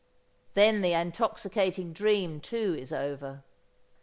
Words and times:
Then 0.55 0.81
the 0.81 0.93
intoxicating 0.93 1.93
dream, 1.93 2.39
too, 2.41 2.75
is 2.75 2.91
over. 2.91 3.43